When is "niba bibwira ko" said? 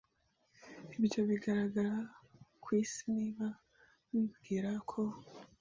3.17-5.01